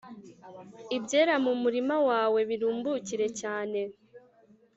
[0.97, 3.79] ibyera mu murima wawe birumbukire cyane